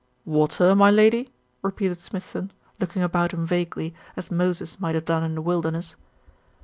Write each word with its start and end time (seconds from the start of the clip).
"Water, 0.25 0.73
my 0.75 0.89
Lady?" 0.89 1.29
repeated 1.61 1.99
Smithson, 1.99 2.51
looking 2.79 3.03
about 3.03 3.33
him 3.33 3.45
vaguely, 3.45 3.93
as 4.15 4.31
Moses 4.31 4.79
might 4.79 4.95
have 4.95 5.05
done 5.05 5.23
in 5.23 5.35
the 5.35 5.43
wilderness. 5.43 5.95